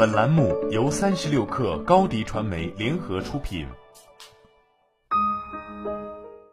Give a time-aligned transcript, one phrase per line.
[0.00, 3.66] 本栏目由三十六氪高低传媒联合出品。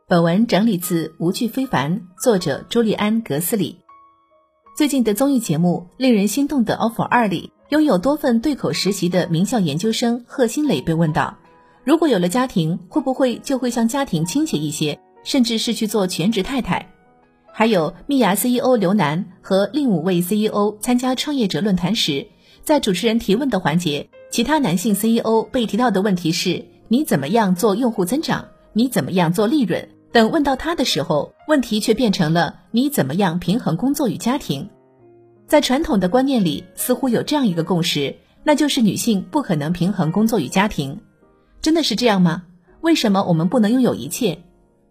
[0.05, 3.77] 本文整理自无惧非凡，作者朱利安·格斯里。
[4.75, 11.37] 最近的综艺节目《令人心动的 offer 二》里，拥有多份对口实习的名校研究生贺新磊被问到：
[11.85, 16.85] 如果有了家庭，会不会就会向家庭倾斜一些，甚至是去做全职太太？
[17.53, 22.27] 还有蜜芽 CEO 刘楠和另五位 CEO 参加创业者论坛时。
[22.67, 28.45] 在主持人提问的环节，其他男性 CEO 被提到的问题是：你怎么样做用户增长？
[28.73, 29.87] 你怎么样做利润？
[30.11, 34.67] 等问到他的时候，问题却变成了你怎么样平衡工作与家庭？
[35.47, 40.99] 在传统的观念里，似乎有这样一个共识，那就是女性不可能平衡工作与家庭。
[41.61, 42.43] 真的是这样吗？
[42.81, 44.37] 为什么我们不能拥有一切？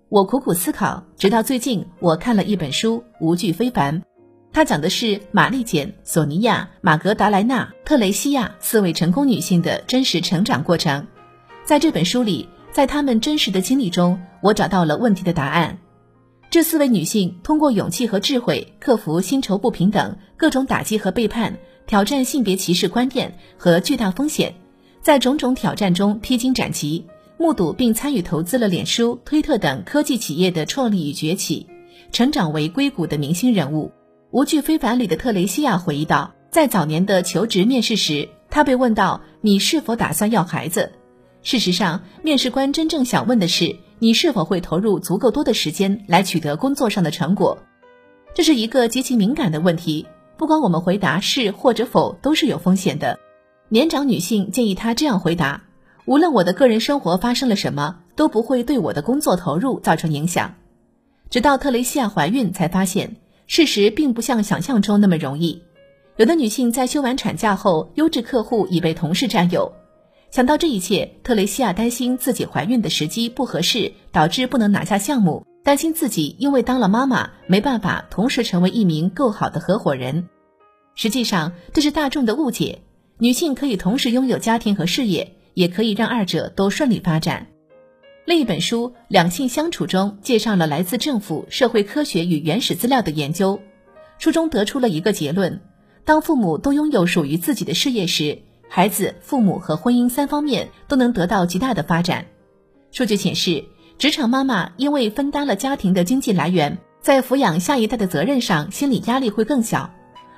[0.08, 4.00] 我苦苦思考，直到最近，我看了一本书《无惧非凡》。
[4.52, 11.06] 它讲的是玛丽简、索尼娅、玛格达莱娜、特雷西亚四位成功女性的真实成长过程。
[11.64, 15.78] 在这本书里，在她们真实的经历中，我找到了问题的答案。
[16.48, 24.54] 这四位女性通过勇气和智慧，克服薪酬不平等、各种打击和背叛，挑战性别歧视观念和巨大风险，
[25.02, 27.04] 在种种挑战中披荆斩棘，
[27.36, 31.66] 目睹并参与投资了脸书、推特等科技企业的创立与崛起，
[32.12, 33.90] 成长为硅谷的明星人物。
[34.32, 40.90] 无惧非凡里的特雷西亚回忆道，在早年的求职面试时，她被问到你是否打算要孩子。
[41.42, 47.56] 事实上，面试官真正想问的是你是否会投入足够多的时间来取得工作上的成果。
[48.34, 53.18] 这是一个极其敏感的问题，不管我们回答是或者否，都是有风险的。
[53.68, 55.62] 年长女性建议她这样回答：
[56.04, 60.56] 无论我的个人生活发生了什么，都不会对我的工作投入造成影响。
[61.30, 63.16] 直到特雷西亚怀孕，才发现。
[63.46, 65.62] 事实并不像想象中那么容易。
[66.16, 69.72] 有的女性在休完产假后，优质客户已被同事占有。
[70.30, 80.28] 想到这一切，特雷西亚担心自己怀孕的时机不合适，导致不能拿下项目；担心自己因为当了妈妈，没办法同时成为一名够好的合伙人。
[80.94, 82.80] 实际上，这是大众的误解。
[83.18, 87.46] 女性可以同时拥有家庭和事业，也可以让二者都顺利发展。
[88.26, 93.60] 另一本书《两性相处》中介绍了来自政府、社会科学与原始资料的研究，
[94.18, 95.60] 书中得出了一个结论：
[96.04, 102.26] 当父母都拥有属于自己的事业时，孩子、父母和婚姻三方面都能得到极大的发展。
[102.90, 103.64] 数据显示，
[103.96, 109.88] 职场妈妈因为分担了家庭的经济来源，在抚养下一代的责任上心理压力会更小；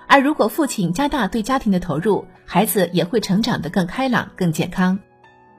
[0.07, 4.99] 而如果父亲加大对家庭的投入，孩子也会成长得更开朗、更健康。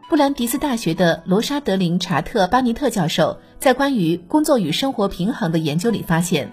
[0.10, 6.52] 布兰迪斯大学的罗莎德林查特巴尼特教授在关于工作与生活平衡的研究里发现，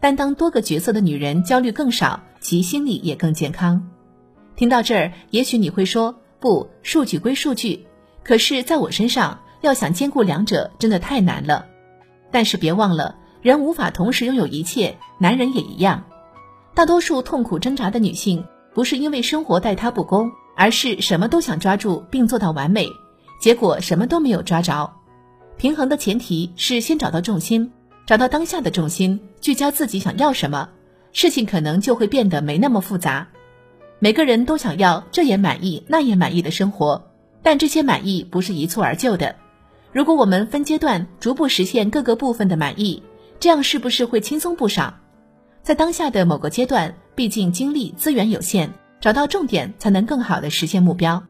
[0.00, 3.88] 担当多个角色的女人焦虑更少，其心理也更健康。
[4.54, 7.86] 听到这儿，也许你会说：“不，数据归数据。”
[8.22, 11.64] 可是，在我身上，要想兼顾两者，真的太难了。
[12.30, 16.04] 但是别忘了，人无法同时拥有一切，男人也一样。
[16.74, 18.44] 大多数痛苦挣扎的女性，
[18.74, 20.30] 不是因为生活待她不公。
[20.60, 22.86] 而是什么都想抓住并做到完美，
[23.40, 24.92] 结果什么都没有抓着。
[25.56, 27.72] 平衡的前提是先找到重心，
[28.04, 30.68] 找到当下的重心，聚焦自己想要什么，
[31.12, 33.26] 事情可能就会变得没那么复杂。
[34.00, 37.02] 每个人都想要这也满意那也满意的生活，
[37.42, 39.34] 但这些满意不是一蹴而就的。
[39.92, 43.02] 如果我们分阶段逐步实现各个部分的满意，
[43.38, 44.92] 这样是不是会轻松不少？
[45.62, 48.70] 在当下的某个阶段，毕竟精力资源有限。
[49.00, 51.22] 找到重点，才能更好的实现目标。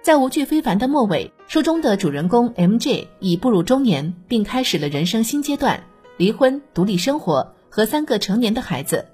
[0.00, 3.08] 在《无惧非凡》的末尾，书中的主人公 M.J.
[3.20, 5.82] 已步入中年，并开始了人生新阶段：
[6.16, 9.04] 离婚、独立生活和三个成年的孩子。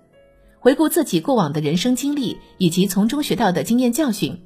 [0.60, 4.40] 回顾自己过往的人生经历以及从中学到的经验教训，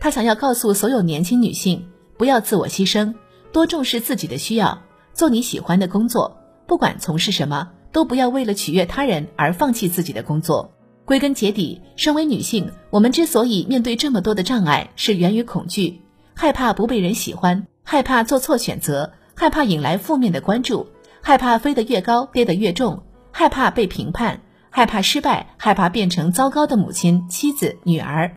[0.00, 1.86] 他想要告诉所有年轻女性：
[2.18, 3.14] 不要自我牺牲，
[3.52, 4.82] 多重视自己的需要，
[5.14, 6.36] 做你喜欢的工作。
[6.66, 10.72] 不管从事什么，都不要为了取悦他人而放弃自己的工作。
[11.04, 16.00] 归根结底，身为女性，我们之所以面对这么多的障碍，是源于恐惧，
[16.32, 20.86] 害怕不被人喜欢，害怕做错选择，害怕引来负面的关注，
[21.20, 24.40] 害怕飞得越高跌得越重，害怕被评判，
[24.70, 28.30] 害怕失败，害怕变成糟糕的母亲、妻子、女儿。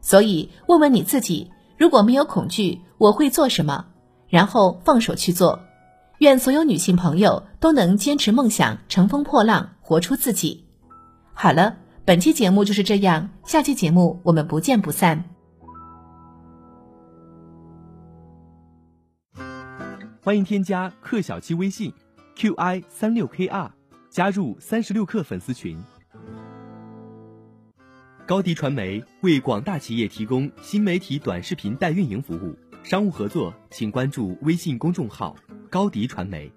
[0.00, 3.84] 所以，问问你自己：如果没有恐惧，我会做什么？
[4.28, 5.58] 然后放手去做。
[6.18, 10.64] 愿所有女性朋友都能坚持梦想，乘风破浪，活出自己。
[11.34, 11.74] 好了。
[12.08, 15.22] 本期节目就是这样，下期节目我们不见不散。
[20.22, 21.92] 欢迎添加克小七微信
[22.34, 23.70] ，qi 三六 kr，
[24.08, 25.78] 加入三十六氪粉丝群。
[28.26, 35.36] 高迪传媒为广大企业提供新媒体短视频代运营服务，商务合作请关注微信公众号
[35.68, 36.50] 高迪传媒。